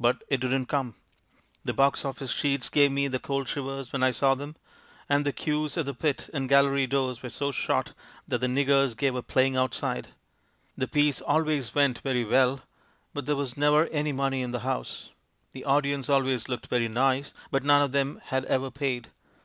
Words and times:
But 0.00 0.24
it 0.26 0.40
didn't 0.40 0.66
come. 0.66 0.96
The 1.64 1.72
box 1.72 2.04
office 2.04 2.32
sheets 2.32 2.68
gave 2.68 2.90
me 2.90 3.06
the 3.06 3.20
cold 3.20 3.46
shivers 3.48 3.92
when 3.92 4.02
I 4.02 4.10
saw 4.10 4.34
them, 4.34 4.56
and 5.08 5.24
the 5.24 5.32
queues 5.32 5.76
at 5.76 5.86
the 5.86 5.94
pit 5.94 6.28
and 6.34 6.48
gallery 6.48 6.88
doors 6.88 7.22
were 7.22 7.30
so 7.30 7.52
short 7.52 7.92
that 8.26 8.38
the 8.38 8.48
'niggers' 8.48 8.96
gave 8.96 9.14
up 9.14 9.28
playing 9.28 9.56
outside. 9.56 10.08
The 10.76 10.88
piece 10.88 11.18
64 11.18 11.32
THE 11.32 11.38
MAN 11.38 11.46
WHO 11.46 11.52
UNDERSTOOD 11.52 11.74
WOMEN 11.76 11.86
always 11.86 11.94
went 11.94 12.04
very 12.04 12.24
well, 12.24 12.60
but 13.12 13.26
there 13.26 13.36
was 13.36 13.56
never 13.56 13.86
any 13.92 14.10
money 14.12 14.42
in 14.42 14.50
the 14.50 14.58
house; 14.66 15.10
the 15.52 15.64
audience 15.64 16.08
always 16.10 16.48
looked 16.48 16.66
very 16.66 16.88
nice, 16.88 17.32
but 17.52 17.62
none 17.62 17.82
of 17.82 17.92
them 17.92 18.20
had 18.24 18.44
ever 18.46 18.72
paid. 18.72 19.12